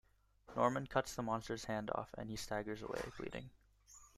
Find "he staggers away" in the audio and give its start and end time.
2.31-3.03